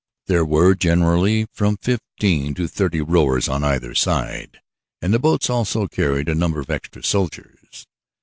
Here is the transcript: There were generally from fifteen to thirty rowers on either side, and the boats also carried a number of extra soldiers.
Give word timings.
There 0.25 0.43
were 0.43 0.73
generally 0.73 1.45
from 1.53 1.77
fifteen 1.77 2.55
to 2.55 2.67
thirty 2.67 3.01
rowers 3.01 3.47
on 3.47 3.63
either 3.63 3.93
side, 3.93 4.59
and 4.99 5.13
the 5.13 5.19
boats 5.19 5.47
also 5.47 5.85
carried 5.87 6.27
a 6.27 6.33
number 6.33 6.59
of 6.59 6.71
extra 6.71 7.03
soldiers. 7.03 7.85